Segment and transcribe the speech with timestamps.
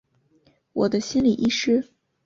[0.73, 1.89] 我的心理医师